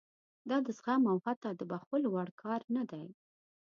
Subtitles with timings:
[0.49, 3.07] دا د زغم او حتی د بښلو وړ کار نه دی.